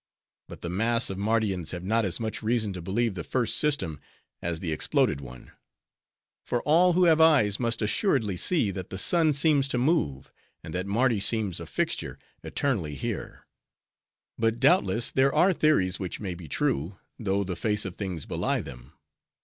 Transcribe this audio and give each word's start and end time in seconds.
But 0.47 0.61
the 0.63 0.69
mass 0.69 1.11
of 1.11 1.19
Mardians 1.19 1.73
have 1.73 1.83
not 1.83 2.05
as 2.05 2.19
much 2.19 2.41
reason 2.41 2.73
to 2.73 2.81
believe 2.81 3.13
the 3.13 3.23
first 3.23 3.55
system, 3.57 3.99
as 4.41 4.59
the 4.59 4.71
exploded 4.71 5.21
one; 5.21 5.51
for 6.43 6.63
all 6.63 6.93
who 6.93 7.03
have 7.03 7.21
eyes 7.21 7.59
must 7.59 7.83
assuredly 7.83 8.35
see, 8.35 8.71
that 8.71 8.89
the 8.89 8.97
sun 8.97 9.31
seems 9.31 9.67
to 9.67 9.77
move, 9.77 10.31
and 10.63 10.73
that 10.73 10.87
Mardi 10.87 11.19
seems 11.19 11.59
a 11.59 11.67
fixture, 11.67 12.17
eternally 12.41 12.95
here. 12.95 13.45
But 14.39 14.59
doubtless 14.59 15.11
there 15.11 15.35
are 15.35 15.53
theories 15.53 15.99
which 15.99 16.19
may 16.19 16.33
be 16.33 16.47
true, 16.47 16.97
though 17.19 17.43
the 17.43 17.55
face 17.55 17.85
of 17.85 17.95
things 17.95 18.25
belie 18.25 18.61
them. 18.61 18.93